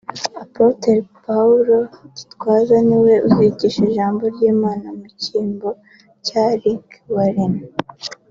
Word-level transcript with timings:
Apotre 0.43 0.93
Paul 1.23 1.65
Gitwaza 2.15 2.77
niwe 2.87 3.13
uzigisha 3.27 3.79
ijambo 3.89 4.23
ry'Imana 4.33 4.87
mu 4.97 5.07
cyimbo 5.21 5.69
cya 6.25 6.45
Rick 6.61 6.87
Warren 7.13 7.55